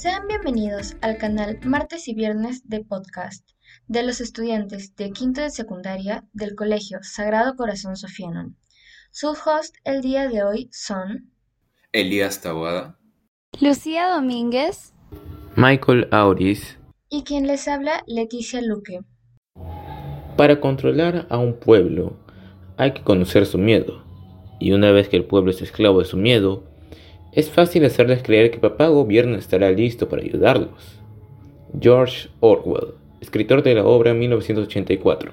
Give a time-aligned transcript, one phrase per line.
[0.00, 3.46] Sean bienvenidos al canal Martes y Viernes de Podcast
[3.86, 8.54] de los estudiantes de quinto de secundaria del Colegio Sagrado Corazón Sofiano.
[9.10, 11.30] Sus hosts el día de hoy son
[11.92, 12.98] Elías Taboada,
[13.60, 14.94] Lucía Domínguez,
[15.56, 16.78] Michael Auris.
[17.10, 19.00] y quien les habla Leticia Luque.
[20.38, 22.16] Para controlar a un pueblo
[22.78, 24.02] hay que conocer su miedo.
[24.58, 26.69] Y una vez que el pueblo es esclavo de su miedo,
[27.32, 31.00] es fácil hacerles creer que papá gobierno estará listo para ayudarlos.
[31.80, 35.32] George Orwell, escritor de la obra 1984.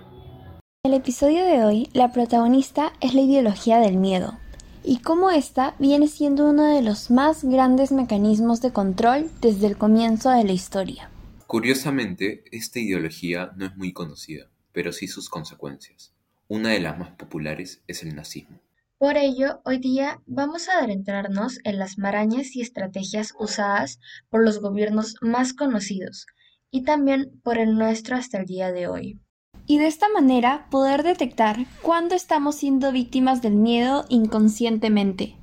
[0.83, 4.37] En el episodio de hoy, la protagonista es la ideología del miedo
[4.83, 9.77] y cómo ésta viene siendo uno de los más grandes mecanismos de control desde el
[9.77, 11.09] comienzo de la historia.
[11.47, 16.13] Curiosamente, esta ideología no es muy conocida, pero sí sus consecuencias.
[16.47, 18.59] Una de las más populares es el nazismo.
[18.99, 23.99] Por ello, hoy día vamos a adentrarnos en las marañas y estrategias usadas
[24.31, 26.25] por los gobiernos más conocidos
[26.71, 29.19] y también por el nuestro hasta el día de hoy.
[29.67, 35.35] Y de esta manera poder detectar cuándo estamos siendo víctimas del miedo inconscientemente.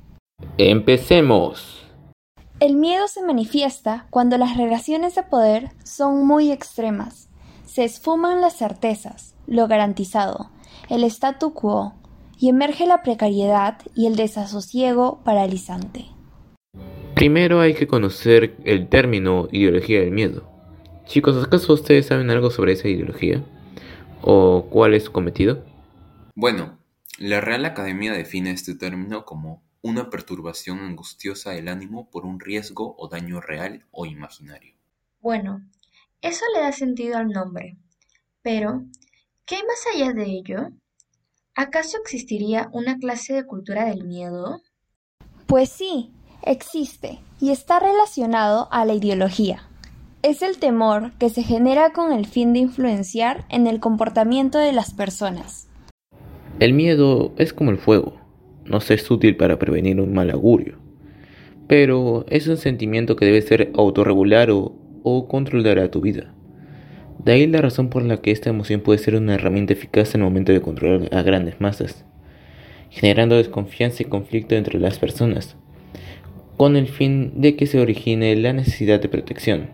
[0.58, 1.86] Empecemos.
[2.58, 7.28] El miedo se manifiesta cuando las relaciones de poder son muy extremas.
[7.66, 10.50] Se esfuman las certezas, lo garantizado,
[10.88, 11.94] el statu quo,
[12.38, 16.06] y emerge la precariedad y el desasosiego paralizante.
[17.14, 20.48] Primero hay que conocer el término ideología del miedo.
[21.06, 23.44] Chicos, ¿acaso ustedes saben algo sobre esa ideología?
[24.22, 25.64] ¿O cuál es su cometido?
[26.34, 26.78] Bueno,
[27.18, 32.96] la Real Academia define este término como una perturbación angustiosa del ánimo por un riesgo
[32.98, 34.74] o daño real o imaginario.
[35.20, 35.62] Bueno,
[36.22, 37.76] eso le da sentido al nombre.
[38.42, 38.84] Pero,
[39.44, 40.70] ¿qué hay más allá de ello?
[41.56, 44.60] ¿Acaso existiría una clase de cultura del miedo?
[45.46, 46.10] Pues sí,
[46.42, 49.62] existe y está relacionado a la ideología.
[50.22, 54.72] Es el temor que se genera con el fin de influenciar en el comportamiento de
[54.72, 55.68] las personas.
[56.58, 58.18] El miedo es como el fuego.
[58.64, 60.78] No es útil para prevenir un mal augurio.
[61.68, 64.74] Pero es un sentimiento que debe ser autorregular o,
[65.04, 66.33] o controlar a tu vida.
[67.24, 70.20] De ahí la razón por la que esta emoción puede ser una herramienta eficaz en
[70.20, 72.04] el momento de controlar a grandes masas,
[72.90, 75.56] generando desconfianza y conflicto entre las personas,
[76.58, 79.70] con el fin de que se origine la necesidad de protección.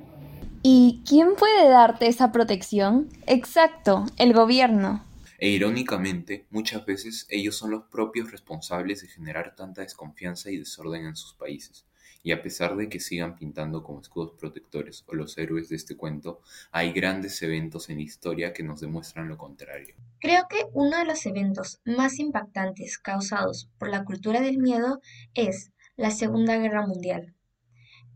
[0.62, 3.08] ¿Y quién puede darte esa protección?
[3.26, 5.04] Exacto, el gobierno.
[5.38, 11.06] E irónicamente, muchas veces ellos son los propios responsables de generar tanta desconfianza y desorden
[11.06, 11.86] en sus países.
[12.22, 15.96] Y a pesar de que sigan pintando como escudos protectores o los héroes de este
[15.96, 16.40] cuento,
[16.70, 19.94] hay grandes eventos en la historia que nos demuestran lo contrario.
[20.20, 25.00] Creo que uno de los eventos más impactantes causados por la cultura del miedo
[25.34, 27.34] es la Segunda Guerra Mundial,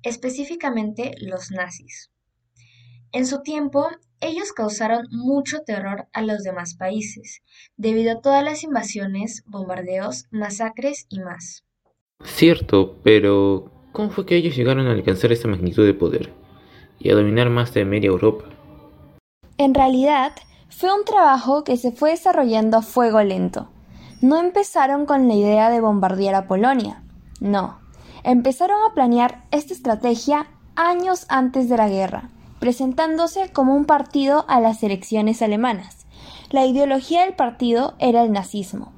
[0.02, 2.10] específicamente los nazis.
[3.12, 3.88] En su tiempo,
[4.20, 7.42] ellos causaron mucho terror a los demás países,
[7.76, 11.64] debido a todas las invasiones, bombardeos, masacres y más.
[12.24, 16.32] Cierto, pero ¿cómo fue que ellos llegaron a alcanzar esa magnitud de poder
[16.98, 18.44] y a dominar más de media Europa?
[19.56, 20.32] En realidad,
[20.68, 23.68] fue un trabajo que se fue desarrollando a fuego lento.
[24.20, 27.04] No empezaron con la idea de bombardear a Polonia,
[27.40, 27.78] no.
[28.24, 34.60] Empezaron a planear esta estrategia años antes de la guerra, presentándose como un partido a
[34.60, 36.04] las elecciones alemanas.
[36.50, 38.92] La ideología del partido era el nazismo.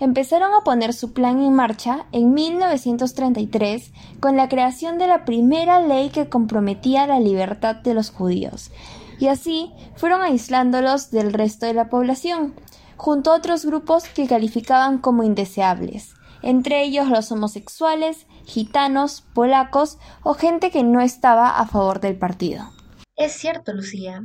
[0.00, 5.80] Empezaron a poner su plan en marcha en 1933 con la creación de la primera
[5.80, 8.72] ley que comprometía la libertad de los judíos,
[9.18, 12.54] y así fueron aislándolos del resto de la población,
[12.96, 20.32] junto a otros grupos que calificaban como indeseables, entre ellos los homosexuales, gitanos, polacos o
[20.32, 22.70] gente que no estaba a favor del partido.
[23.16, 24.24] Es cierto, Lucía.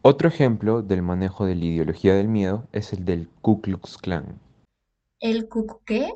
[0.00, 4.40] Otro ejemplo del manejo de la ideología del miedo es el del Ku Klux Klan.
[5.20, 6.08] ¿El cucu qué?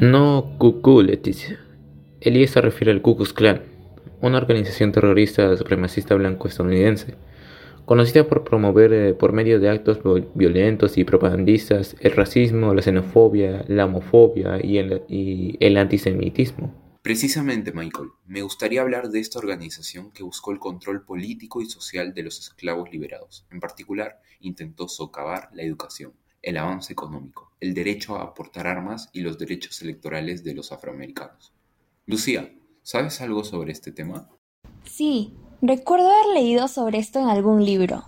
[0.00, 1.60] No cucú, Leticia.
[2.20, 3.62] Elías se refiere al Ku Klux Klan,
[4.20, 7.14] una organización terrorista supremacista blanco estadounidense,
[7.84, 10.00] conocida por promover eh, por medio de actos
[10.34, 16.98] violentos y propagandistas el racismo, la xenofobia, la homofobia y el, y el antisemitismo.
[17.02, 22.14] Precisamente, Michael, me gustaría hablar de esta organización que buscó el control político y social
[22.14, 23.46] de los esclavos liberados.
[23.52, 26.14] En particular, intentó socavar la educación,
[26.46, 31.52] el avance económico, el derecho a portar armas y los derechos electorales de los afroamericanos.
[32.06, 34.30] Lucía, ¿sabes algo sobre este tema?
[34.84, 38.04] Sí, recuerdo haber leído sobre esto en algún libro.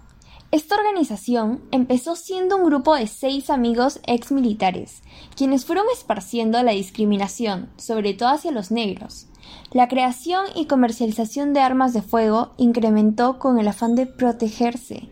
[0.52, 5.02] Esta organización empezó siendo un grupo de seis amigos ex militares,
[5.36, 9.26] quienes fueron esparciendo la discriminación, sobre todo hacia los negros.
[9.72, 15.08] La creación y comercialización de armas de fuego incrementó con el afán de protegerse.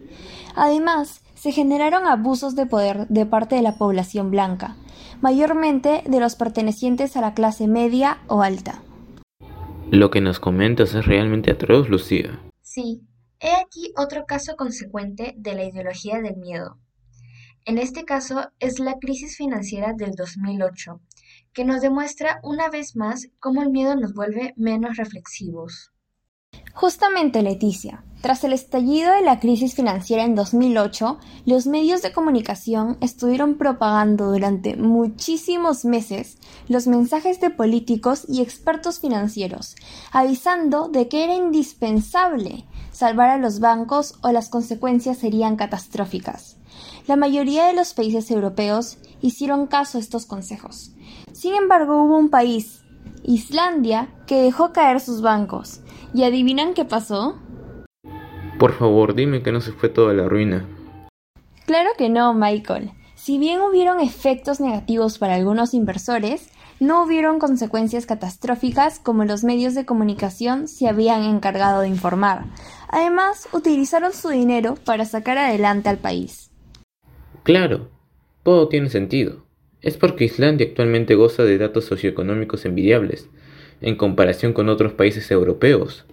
[0.54, 4.74] Además, se generaron abusos de poder de parte de la población blanca,
[5.20, 8.82] mayormente de los pertenecientes a la clase media o alta.
[9.92, 12.40] Lo que nos comentas es realmente atroz, Lucía.
[12.62, 13.02] Sí,
[13.38, 16.80] he aquí otro caso consecuente de la ideología del miedo.
[17.64, 21.00] En este caso es la crisis financiera del 2008,
[21.52, 25.92] que nos demuestra una vez más cómo el miedo nos vuelve menos reflexivos.
[26.76, 31.16] Justamente, Leticia, tras el estallido de la crisis financiera en 2008,
[31.46, 36.36] los medios de comunicación estuvieron propagando durante muchísimos meses
[36.68, 39.74] los mensajes de políticos y expertos financieros,
[40.12, 46.58] avisando de que era indispensable salvar a los bancos o las consecuencias serían catastróficas.
[47.06, 50.90] La mayoría de los países europeos hicieron caso a estos consejos.
[51.32, 52.82] Sin embargo, hubo un país,
[53.22, 55.80] Islandia, que dejó caer sus bancos.
[56.16, 57.36] ¿Y adivinan qué pasó?
[58.58, 60.66] Por favor, dime que no se fue toda la ruina.
[61.66, 62.92] Claro que no, Michael.
[63.14, 66.48] Si bien hubieron efectos negativos para algunos inversores,
[66.80, 72.46] no hubieron consecuencias catastróficas como los medios de comunicación se habían encargado de informar.
[72.88, 76.50] Además, utilizaron su dinero para sacar adelante al país.
[77.42, 77.90] Claro,
[78.42, 79.44] todo tiene sentido.
[79.82, 83.28] Es porque Islandia actualmente goza de datos socioeconómicos envidiables,
[83.80, 86.06] en comparación con otros países europeos.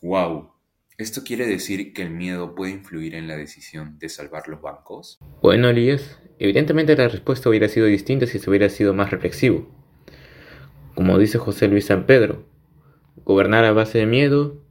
[0.00, 0.50] ¡Wow!
[0.98, 5.18] ¿Esto quiere decir que el miedo puede influir en la decisión de salvar los bancos?
[5.40, 9.68] Bueno, Elías, evidentemente la respuesta hubiera sido distinta si se hubiera sido más reflexivo.
[10.94, 12.44] Como dice José Luis San Pedro,
[13.24, 14.62] gobernar a base de miedo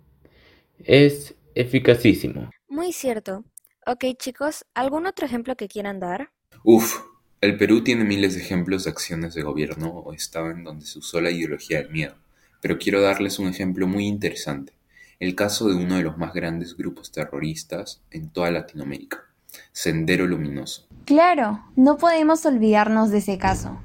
[0.80, 2.50] es eficacísimo.
[2.68, 3.44] Muy cierto.
[3.86, 6.30] Ok, chicos, ¿algún otro ejemplo que quieran dar?
[6.64, 7.02] Uf,
[7.42, 11.00] el Perú tiene miles de ejemplos de acciones de gobierno o estado en donde se
[11.00, 12.16] usó la ideología del miedo,
[12.62, 14.74] pero quiero darles un ejemplo muy interesante,
[15.20, 19.26] el caso de uno de los más grandes grupos terroristas en toda Latinoamérica,
[19.72, 20.88] Sendero Luminoso.
[21.06, 23.80] Claro, no podemos olvidarnos de ese caso.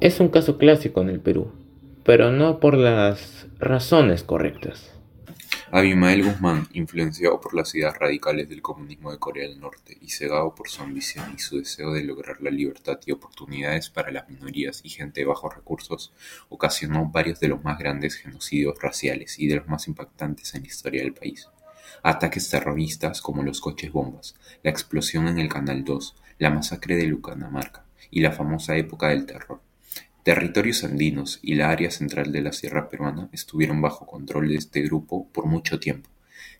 [0.00, 1.52] Es un caso clásico en el Perú,
[2.04, 4.92] pero no por las razones correctas.
[5.74, 10.54] Abimael Guzmán, influenciado por las ideas radicales del comunismo de Corea del Norte y cegado
[10.54, 14.82] por su ambición y su deseo de lograr la libertad y oportunidades para las minorías
[14.84, 16.12] y gente de bajos recursos,
[16.50, 20.68] ocasionó varios de los más grandes genocidios raciales y de los más impactantes en la
[20.68, 21.48] historia del país.
[22.02, 27.06] Ataques terroristas como los coches bombas, la explosión en el Canal 2, la masacre de
[27.06, 29.62] Lucanamarca y la famosa época del terror
[30.22, 34.80] Territorios andinos y la área central de la sierra peruana estuvieron bajo control de este
[34.82, 36.08] grupo por mucho tiempo,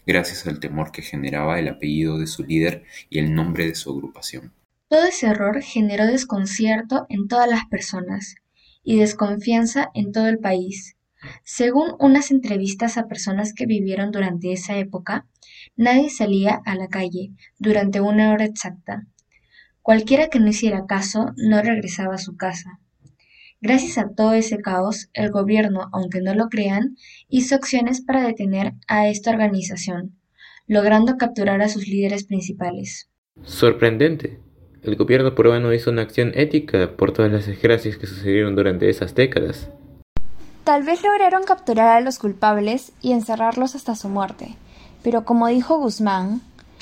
[0.05, 3.93] gracias al temor que generaba el apellido de su líder y el nombre de su
[3.93, 4.53] agrupación.
[4.88, 8.35] Todo ese error generó desconcierto en todas las personas
[8.82, 10.97] y desconfianza en todo el país.
[11.44, 15.26] Según unas entrevistas a personas que vivieron durante esa época,
[15.76, 17.31] nadie salía a la calle
[17.61, 19.06] durante una hora exacta.
[19.82, 22.81] Cualquiera que no hiciera caso no regresaba a su casa.
[23.64, 26.97] Gracias a todo ese caos, el gobierno, aunque no lo crean,
[27.29, 30.19] hizo acciones para detener a esta organización,
[30.67, 33.09] logrando capturar a sus líderes principales.
[33.44, 34.41] Sorprendente.
[34.82, 39.14] El gobierno peruano hizo una acción ética por todas las desgracias que sucedieron durante esas
[39.14, 39.69] décadas.
[40.64, 44.57] Tal vez lograron capturar a los culpables y encerrarlos hasta su muerte,
[45.04, 46.40] pero como dijo Guzmán,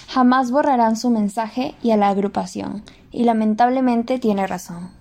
[0.08, 4.99] jamás borrarán su mensaje y a la agrupación, y lamentablemente tiene razón.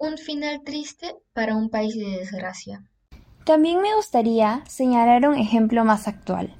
[0.00, 2.84] Un final triste para un país de desgracia.
[3.44, 6.54] También me gustaría señalar un ejemplo más actual,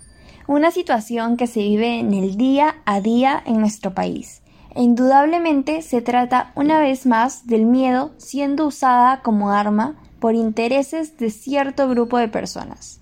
[0.49, 4.43] una situación que se vive en el día a día en nuestro país.
[4.75, 11.17] E indudablemente se trata una vez más del miedo siendo usada como arma por intereses
[11.17, 13.01] de cierto grupo de personas.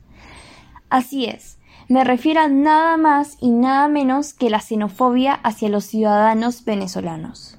[0.91, 1.57] Así es,
[1.89, 7.57] me refiero a nada más y nada menos que la xenofobia hacia los ciudadanos venezolanos.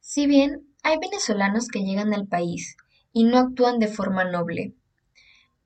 [0.00, 2.76] Si bien hay venezolanos que llegan al país
[3.12, 4.74] y no actúan de forma noble.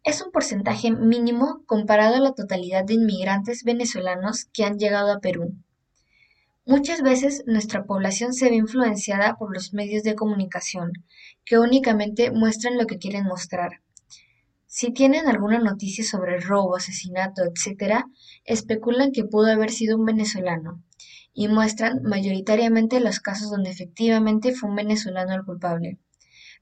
[0.05, 5.19] Es un porcentaje mínimo comparado a la totalidad de inmigrantes venezolanos que han llegado a
[5.19, 5.57] Perú.
[6.65, 10.93] Muchas veces nuestra población se ve influenciada por los medios de comunicación,
[11.45, 13.81] que únicamente muestran lo que quieren mostrar.
[14.67, 18.05] Si tienen alguna noticia sobre robo, asesinato, etc.,
[18.45, 20.81] especulan que pudo haber sido un venezolano,
[21.35, 25.99] y muestran mayoritariamente los casos donde efectivamente fue un venezolano el culpable.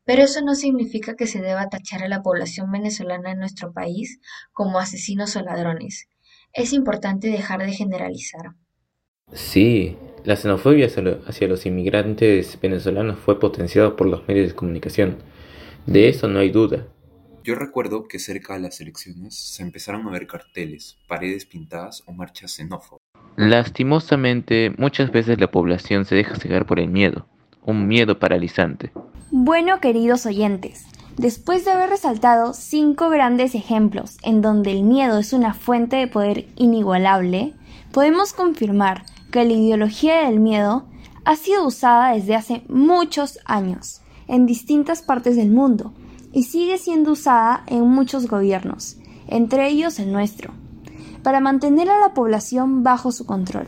[0.04, 4.20] Pero eso no significa que se deba tachar a la población venezolana en nuestro país
[4.52, 6.08] como asesinos o ladrones.
[6.52, 8.54] Es importante dejar de generalizar.
[9.32, 15.18] Sí, la xenofobia hacia los inmigrantes venezolanos fue potenciada por los medios de comunicación.
[15.86, 16.86] De eso no hay duda.
[17.42, 22.12] Yo recuerdo que cerca de las elecciones se empezaron a ver carteles, paredes pintadas o
[22.12, 23.02] marchas xenófobas.
[23.36, 27.26] Lastimosamente, muchas veces la población se deja cegar por el miedo,
[27.62, 28.92] un miedo paralizante.
[29.30, 30.86] Bueno, queridos oyentes,
[31.18, 36.06] después de haber resaltado cinco grandes ejemplos en donde el miedo es una fuente de
[36.06, 37.52] poder inigualable,
[37.92, 40.86] podemos confirmar que la ideología del miedo
[41.26, 45.92] ha sido usada desde hace muchos años en distintas partes del mundo
[46.32, 48.96] y sigue siendo usada en muchos gobiernos,
[49.28, 50.54] entre ellos el nuestro,
[51.26, 53.66] para mantener a la población bajo su control.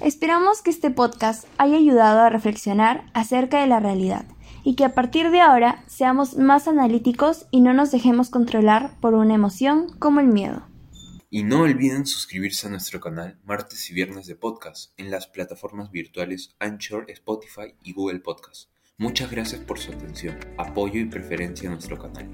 [0.00, 4.26] Esperamos que este podcast haya ayudado a reflexionar acerca de la realidad
[4.62, 9.14] y que a partir de ahora seamos más analíticos y no nos dejemos controlar por
[9.14, 10.68] una emoción como el miedo.
[11.30, 15.90] Y no olviden suscribirse a nuestro canal martes y viernes de podcast en las plataformas
[15.90, 18.70] virtuales Anchor, Spotify y Google Podcast.
[18.98, 22.30] Muchas gracias por su atención, apoyo y preferencia a nuestro canal.